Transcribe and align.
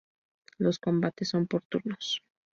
Los 0.57 0.79
combates 0.79 1.29
son 1.29 1.45
por 1.45 1.61
turnos. 1.61 2.23